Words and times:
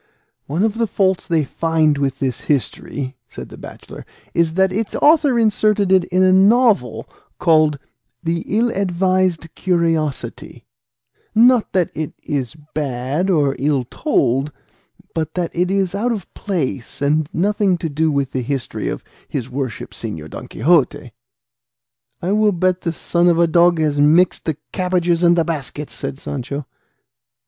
"One 0.47 0.63
of 0.63 0.79
the 0.79 0.87
faults 0.87 1.27
they 1.27 1.43
find 1.43 1.99
with 1.99 2.17
this 2.17 2.41
history," 2.49 3.17
said 3.29 3.49
the 3.49 3.57
bachelor, 3.59 4.03
"is 4.33 4.53
that 4.55 4.73
its 4.73 4.95
author 4.95 5.37
inserted 5.37 5.91
in 5.91 6.03
it 6.23 6.27
a 6.27 6.33
novel 6.33 7.07
called 7.37 7.77
'The 8.23 8.41
Ill 8.47 8.71
advised 8.71 9.53
Curiosity;' 9.53 10.65
not 11.35 11.71
that 11.73 11.91
it 11.93 12.13
is 12.23 12.55
bad 12.73 13.29
or 13.29 13.55
ill 13.59 13.83
told, 13.91 14.51
but 15.13 15.35
that 15.35 15.51
it 15.53 15.69
is 15.69 15.93
out 15.93 16.11
of 16.11 16.33
place 16.33 16.99
and 16.99 17.27
has 17.27 17.27
nothing 17.31 17.77
to 17.77 17.87
do 17.87 18.11
with 18.11 18.31
the 18.31 18.41
history 18.41 18.87
of 18.87 19.03
his 19.27 19.51
worship 19.51 19.91
Señor 19.91 20.31
Don 20.31 20.47
Quixote." 20.47 21.11
"I 22.23 22.31
will 22.31 22.53
bet 22.53 22.81
the 22.81 22.91
son 22.91 23.27
of 23.27 23.37
a 23.37 23.45
dog 23.45 23.77
has 23.77 24.01
mixed 24.01 24.45
the 24.45 24.57
cabbages 24.71 25.21
and 25.21 25.37
the 25.37 25.45
baskets," 25.45 25.93
said 25.93 26.17
Sancho. 26.17 26.65